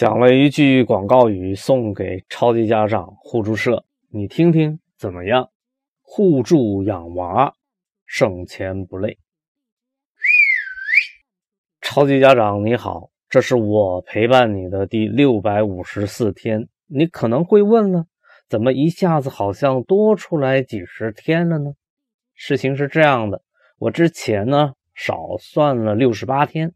[0.00, 5.50] 想了一句广告语送给超级家长互助社，你听听怎么样？
[6.00, 7.52] 互助养娃，
[8.06, 9.18] 省钱不累。
[11.82, 16.66] 超级家长你好，这是我陪伴你的第六百五十四天。
[16.86, 18.06] 你可能会问了，
[18.48, 21.72] 怎么一下子好像多出来几十天了呢？
[22.34, 23.42] 事情是这样的，
[23.78, 26.72] 我之前呢少算了六十八天。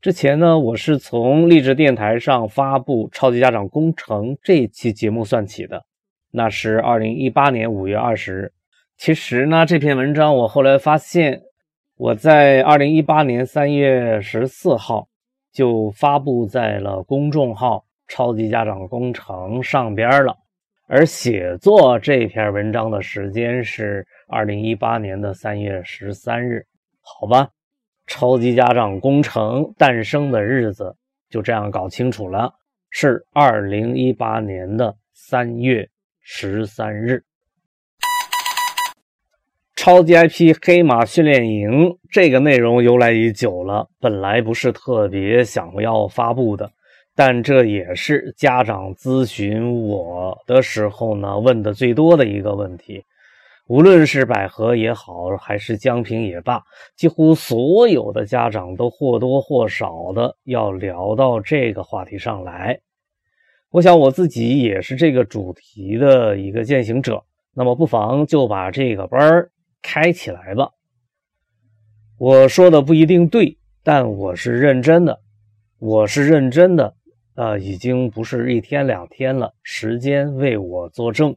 [0.00, 5.84] 之前呢，我是从励志电台上发布《超级家长工程》这期节目算起的，
[6.30, 8.52] 那是二零一八年五月二十日。
[8.96, 11.42] 其实呢，这篇文章我后来发现，
[11.98, 15.06] 我在二零一八年三月十四号
[15.52, 17.76] 就发布在了公众号
[18.08, 20.34] 《超级家长工程》上边了，
[20.88, 26.64] 而写作这篇文章的时间是二零一八年的三月十三日，
[27.02, 27.50] 好吧。
[28.10, 30.96] 超级家长工程诞生的日子
[31.30, 32.52] 就这样搞清楚了，
[32.90, 35.88] 是二零一八年的三月
[36.20, 37.22] 十三日。
[39.76, 46.68] 超级 IP 黑马训练营这个内容由来已久了，本来不是特别想要发布的，
[47.14, 53.04] 但这也是家长咨询我的时候呢问的最多的一个问题。
[53.70, 56.60] 无论是百合也好，还是江平也罢，
[56.96, 62.80] 几乎所有的家长都或多或少的要聊到这个话题上来。
[63.70, 67.22] 我想我自己也是这个主题的一个践行者，
[67.54, 70.70] 那么不妨就把这个班儿开起来吧。
[72.18, 75.20] 我说的不一定对，但我是认真的，
[75.78, 76.96] 我是认真的，
[77.36, 81.36] 啊，已经不是一天两天了，时间为我作证。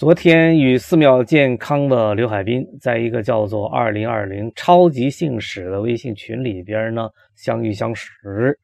[0.00, 8.58] 昨天与寺庙健康的刘海滨，在一个叫做“二零二零超级信使”的微信群里边呢相遇相识。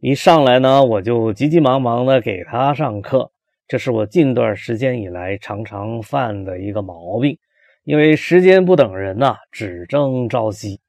[0.00, 3.30] 一上来呢，我就急急忙忙的给他上课，
[3.68, 7.38] 这是我近段时间以来常常犯的一个毛病。
[7.84, 10.80] 因为时间不等人呐，只争朝夕。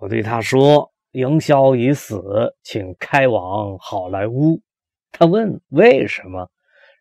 [0.00, 4.58] 我对他说：“营销已死，请开往好莱坞。”
[5.12, 6.48] 他问：“为什么？”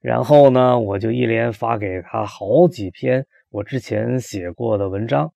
[0.01, 5.31] 然后呢，我就一连发给他好几篇我之前写过的文章，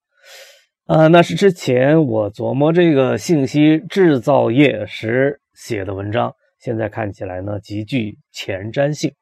[0.87, 9.13] 啊，那是之前我琢磨这个信息制造业时写的文章，现在看起来呢极具前瞻性。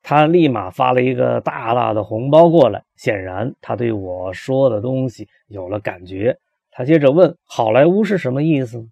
[0.00, 6.38] 他立马发了一个大大的红包过来，显然他对我说的东西有了感觉。
[6.70, 8.88] 他接着问：“好莱坞是什么意思？”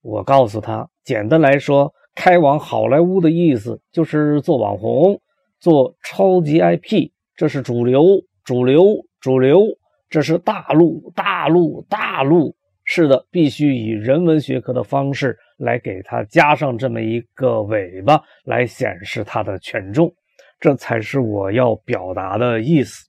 [0.00, 5.20] 我告诉他：“简单来说。”开往好莱坞的意思就是做网红，
[5.58, 8.04] 做超级 IP，这是主流，
[8.44, 9.60] 主流，主流，
[10.08, 12.54] 这是大陆，大陆，大陆。
[12.86, 20.14] 是的，必须以人文学科的方式来给它加上这么一个尾巴，来显示它的权重，
[20.60, 23.08] 这才是我要表达的意思。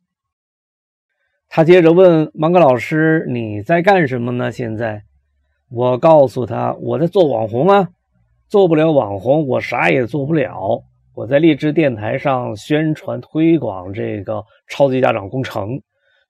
[1.49, 5.03] 他接着问芒格老师：“你在干什么呢？”现在，
[5.69, 7.89] 我告诉他：“我在做网红啊。”
[8.55, 10.81] 做不了网红，我啥也做不了。
[11.13, 15.81] 我在励志电台上宣传推广这个超级家长工程，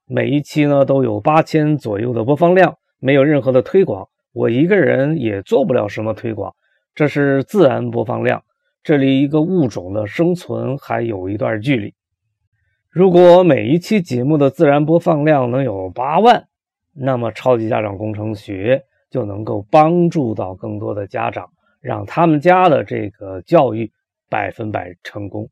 [0.08, 6.52] 每一期呢都有八千左右的播放量，没有任何的推广，我一个人也做不了什么推广。
[6.96, 8.44] 这是自然播放量，
[8.82, 11.94] 这离一个物种的生存还有一段距离。
[12.90, 16.48] 如果每一期节目的自然播放量能有八万，
[16.92, 18.82] 那么超级家长工程学
[19.12, 21.48] 就能够帮助到更多的家长。
[21.86, 23.92] 让他们家的这个教育
[24.28, 25.48] 百分百成功。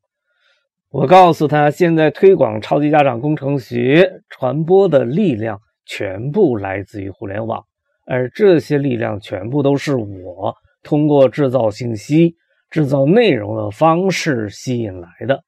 [0.90, 7.64] 我告诉他，现在推广超级家长工程学传播的力量全部来自于互联网，
[8.08, 12.36] 而这些力量全部都是我通过制造信息、
[12.72, 15.44] 制造内容的方式吸引来的。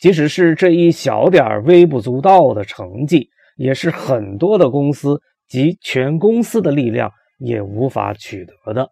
[0.00, 8.90] 即使是这一小点微不足道的成绩，也是很多的公司及全公司的力量也无法取得的。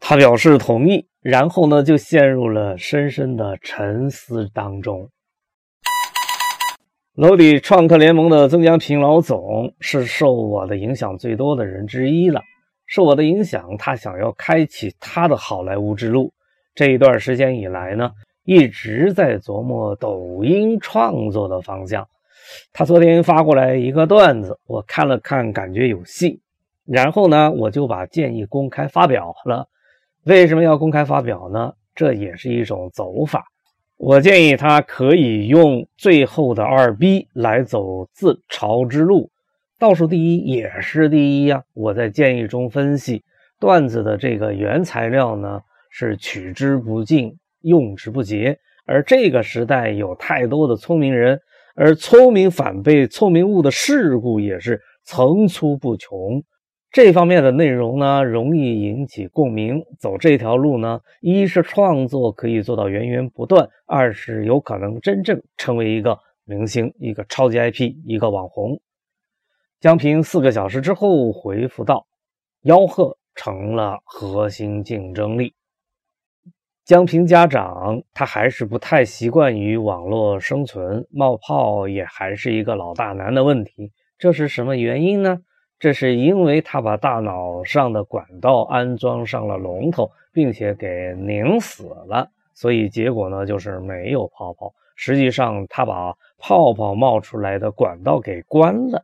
[0.00, 5.08] 他表示同意，然后呢，就陷入了深深的沉思当中。
[7.14, 12.40] 楼底创客联盟的曾江平老总是受我的影响最多的人之一了。
[12.86, 16.32] 受我的影响，他想要开启他的好莱坞之路。
[16.74, 18.10] 这一段时间以来呢，
[18.42, 22.08] 一直在琢磨抖音创作的方向。
[22.72, 26.40] 他昨天发过来一个段子，我看了看，感觉有戏。
[26.86, 29.68] 然后呢，我就把建议公开发表了。
[30.24, 31.72] 为什么要公开发表呢？
[31.94, 33.44] 这也是一种走法。
[33.96, 39.30] 我建议他可以用最后的二逼来走自嘲之路，
[39.78, 41.62] 倒数第一也是第一呀。
[41.74, 43.22] 我在建议中分析，
[43.58, 48.58] 段子的这个原材料呢是取之不尽，用之不竭。
[48.86, 51.40] 而这个时代有太多的聪明人，
[51.74, 56.42] 而聪明反被聪明误的事故也是层出不穷。
[56.92, 59.84] 这方面的内容呢，容易引起共鸣。
[60.00, 68.80] 走这条路呢，一是创作可以做到源源不断，二是有可能真正成为一个明星、一个超级 IP、一个网红。
[69.78, 72.08] 江平四个小时之后回复道
[72.64, 75.54] ：“吆喝成了核心竞争力。”
[76.84, 83.92] 江平家长他还是不太习惯于网络生存，冒泡也还是一个老大难的问题。
[84.18, 85.38] 这是什么原因呢？
[85.80, 94.72] 这是因为他把大脑上的管道安装上了龙头，并且给拧死了，所以结果呢就是没有泡泡。
[94.94, 99.02] 实际上他把泡泡冒出来的管道给关了。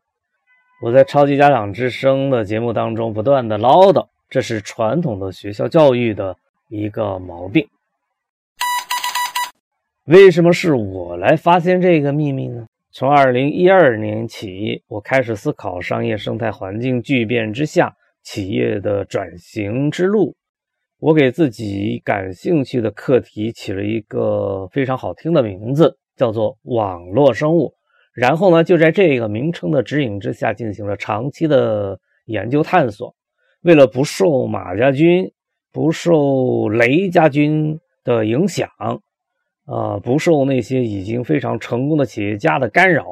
[0.83, 6.37] 我在超级家长之声的节目当中不断的唠叨，这是传统的学校教育的
[6.69, 7.67] 一个毛病。
[10.05, 12.67] 为什么是我来发现这个秘密呢？
[12.99, 20.35] 从二零一二年起，我开始思考商业生态环境巨变之下企业的转型之路。
[20.99, 27.75] 我给自己感兴趣的课题起了一个非常好听的名字，叫做“网络生物”。
[28.17, 33.15] 然后呢，就在这个名称的指引之下，进行了长期的研究探索。
[33.61, 35.31] 为了不受马家军、
[35.71, 38.67] 不受雷家军的影响。
[39.67, 43.05] 啊，不受那些已经非常成功的企业家的干扰。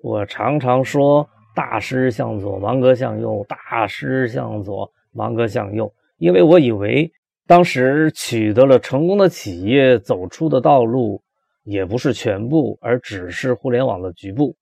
[0.00, 5.92] 我常常说，大师向左，芒格向右；大师向左，芒格向右。
[6.18, 7.10] 因为我以为，
[7.46, 11.20] 当时取得了成功的企业走出的道路，
[11.64, 14.54] 也不是全部，而只是互联网的局部。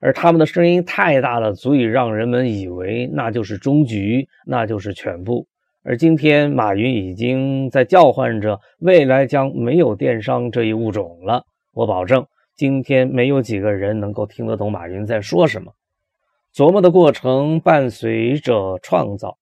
[0.00, 5.46] 而他们的声音太大了，足以让人们以为那就是终局，那就是全部。
[5.86, 11.44] 而今天，马云已经在叫唤着未来将没有电商这一物种了。
[11.74, 12.26] 我保证，
[12.56, 15.72] 今天没有几个人能够听得懂马云在说什么。
[16.54, 19.36] 琢磨的过程伴随着创造，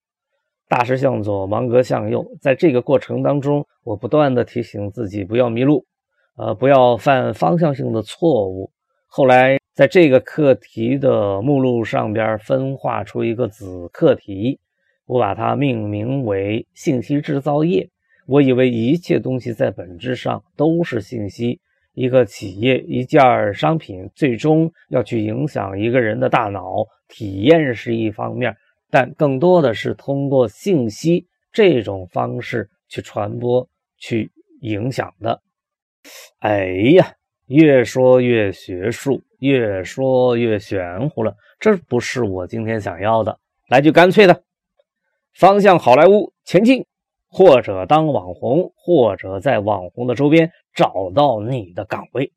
[0.68, 2.26] 大师向左，芒格向右。
[2.40, 5.86] 在这个过程当中，我不断的提醒自己不要迷路，
[6.36, 8.72] 呃，不要犯方向性的错误。
[9.06, 14.58] 后来，在这个课题的目录上边分化出一个子课题。
[15.06, 17.88] 我把它命名为信息制造业。
[18.26, 21.60] 我以为一切东西在本质上都是信息。
[21.94, 28.56] 一个企业、一件商品，最终要去影响一个人的大脑体验是一方面，
[28.90, 33.68] 但更多的是通过信息这种方式去传播、
[33.98, 34.30] 去
[34.62, 35.42] 影响的。
[36.38, 37.12] 哎呀，
[37.48, 41.36] 越说越学术，越说越玄乎了。
[41.60, 43.38] 这不是我今天想要的。
[43.68, 44.42] 来句干脆的。
[45.34, 46.84] 方向好莱坞前进，
[47.28, 52.32] 或者当网红，或者在网红的周边找到你的岗位。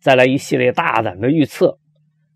[0.00, 1.78] 再来一系列大胆的预测：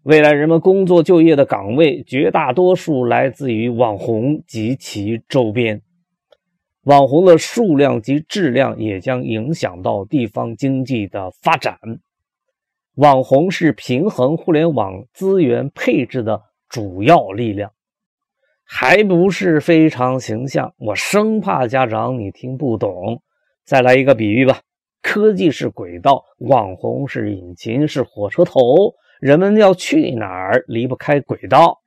[0.02, 5.82] 未来人们工作就业的岗位，绝大多数来自于网红及其周边。
[6.84, 11.78] 网红的数量及质量也将影响到地方经济的发展。
[12.94, 17.72] 网红是平衡互联网资源配置的主要力量。
[18.68, 23.22] 还不是非常形象，我生怕家长你听不懂。
[23.64, 24.60] 再来一个比喻吧：
[25.00, 28.60] 科技是轨道，网红是引擎，是火车头。
[29.20, 31.80] 人们要去哪儿，离不开轨道。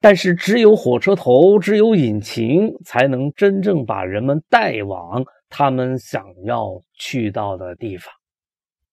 [0.00, 8.12] 但是只有火车头，只有引擎，才能真正把人们带往他们想要去到的地方。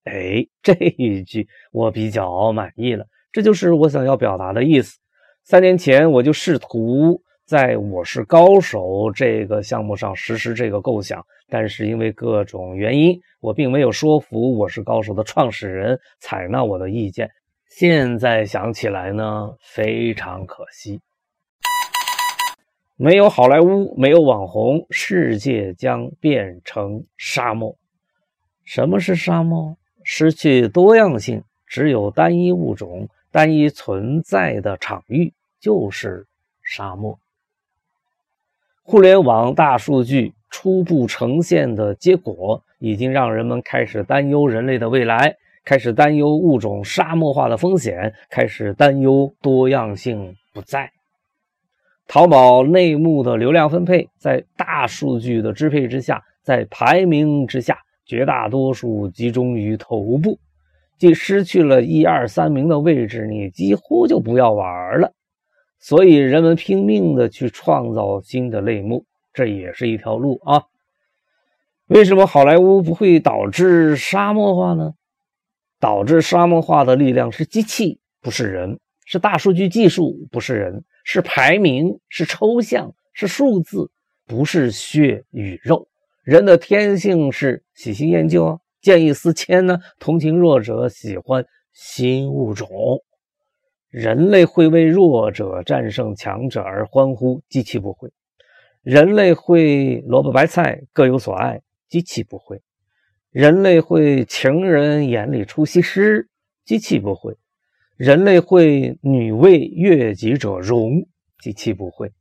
[0.05, 4.97] 哎，这一句我比较满意了，这就是我想要表达的意思。
[5.43, 7.21] 三年前我就试图。
[7.45, 17.29] 在我是高手这个项目上实施这个构想，但是因为各种原因，我并没有说服我是高手的创始人采纳我的意见。
[17.69, 20.99] 现在想起来呢，非常可惜。
[22.95, 27.77] 没有好莱坞，没有网红，世界将变成沙漠。
[28.63, 29.77] 什么是沙漠？
[30.03, 36.25] 失去多样性，只有单一物种、单一存在的场域，就是
[36.63, 37.19] 沙漠。
[38.87, 50.91] 互联网大数据初步呈现的结果，已经让人们开始担忧人类的未来，开始担忧物种沙漠化的风险，开始担忧多样性不在。
[52.07, 60.37] 淘宝内幕的流量分配，在大数据的支配之下，在排名之下，绝大多数集中于头部，
[60.99, 65.11] 即失去了一二三名的位置，你几乎就不要玩了。
[65.87, 70.63] 所以，人们拼命的去创造新的类目，这也是一条路啊。
[71.85, 74.93] 为什么好莱坞不会导致沙漠化呢？
[75.79, 83.91] 导致沙漠化的力量是机器，不是人；是大数据技术，不是人；是排名，是抽象，是数字，
[84.25, 85.87] 不是血与肉。
[86.23, 92.67] 人的天性是喜新厌旧啊，见异思迁呢，同情弱者，喜欢新物种。
[93.95, 98.09] 人类会为弱者战胜强者而欢呼，机器不会；
[98.83, 101.61] 人类会萝卜白菜各有所爱。
[101.87, 102.61] 机器不会，
[103.31, 106.27] 人类会情人眼里出西施，
[106.65, 107.35] 机器不会；
[107.95, 111.07] 人类会女为悦己者容，
[111.39, 112.11] 机器不会。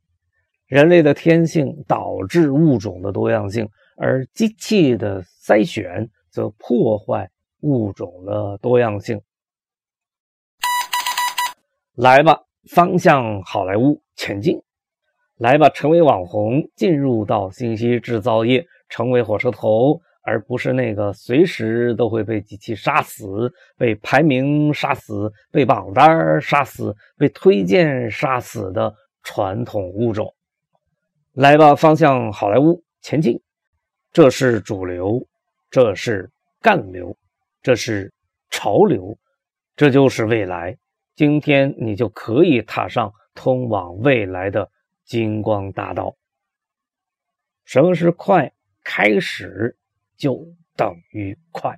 [0.67, 3.67] 人类的天性导致物种的多样性，
[3.97, 7.29] 而机器的筛选则破坏
[7.59, 9.19] 物种的多样性。
[11.95, 14.61] 来吧，方向好莱坞前进！
[15.37, 18.65] 来吧，成为网红，进入到信息制造业。
[18.87, 30.31] 成为火车头，而不是那个随时都会被机器杀死、被排名杀死、被榜单杀死、被推荐杀死的传统物种。
[31.33, 33.41] 来吧，方向好莱坞前进，
[34.13, 35.19] 这是主流，
[35.71, 36.29] 这是
[36.61, 37.17] 干流，
[37.63, 38.13] 这是
[38.51, 39.17] 潮流，
[39.75, 40.77] 这就是未来。
[41.15, 44.69] 今天你就可以踏上通往未来的
[45.05, 46.15] 金光大道。
[47.63, 48.51] 什么是快？
[48.83, 49.77] 开始
[50.17, 50.45] 就
[50.75, 51.77] 等于快。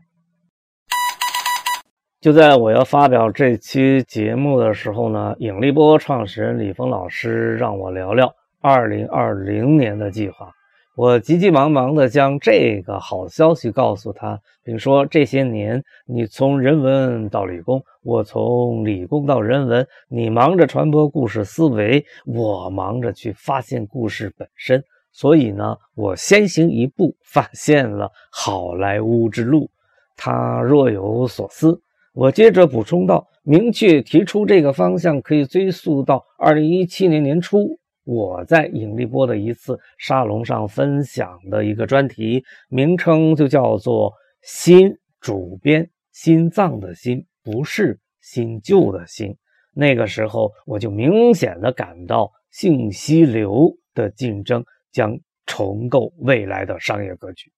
[2.20, 10.52] 就在我要发表这期节目的时候呢，引力波创始人李峰老师让我聊聊二零二零年的计划。
[10.98, 24.84] 我急急忙忙的将这个好消息告诉他，并说这些年你从人文到理工，我从理工到人文，你忙着传播故事思维，我忙着去发现故事本身。
[25.12, 29.70] 所以呢，我先行一步发现了好莱坞之路。
[30.16, 31.80] 他若有所思，
[32.16, 37.78] 我接着补充道：明确提出这个方向，可以追溯到二零一七年年初，
[38.08, 49.36] 我在引力波的一次沙龙上分享的一个专题，名称就叫做“心”，主编心脏的心，不是新旧的新。
[49.74, 54.64] 那个时候，我就明显的感到信息流的竞争。
[54.90, 57.52] 将重构未来的商业格局。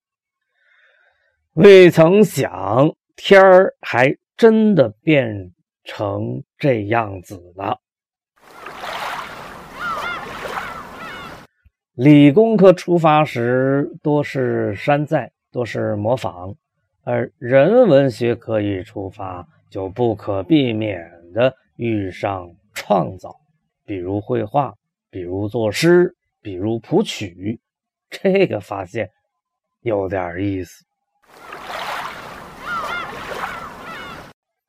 [1.54, 5.52] 未曾想，天儿还真的变
[5.84, 7.80] 成这样子了。
[12.00, 16.54] 理工科出发时多是山寨，多是模仿；
[17.04, 23.36] 而人文学科一出发，就不可避免的遇上创造，
[23.84, 24.72] 比如绘画，
[25.10, 26.16] 比如作诗。
[26.40, 27.60] 比如谱曲，
[28.08, 29.10] 这个发现
[29.82, 30.86] 有点意思。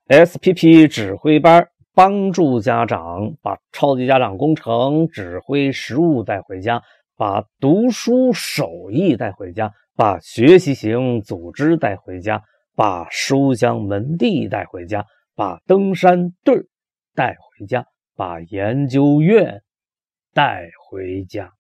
[0.09, 6.83] SPP 指挥班帮助家长把超级家长工程指挥实物带回家，
[7.21, 12.41] 把读书手艺带回家，把学习型组织带回家，
[12.75, 16.65] 把书香门第带回家，把登山队
[17.13, 17.85] 带回家，
[18.15, 19.61] 把研究院
[20.33, 21.53] 带回家。